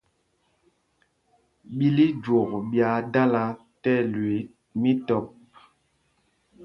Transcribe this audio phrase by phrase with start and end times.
[1.77, 3.43] Ɓǐl íjwok ɓyaa dala
[3.81, 4.39] tí ɛlüii
[4.81, 5.27] mītɔp.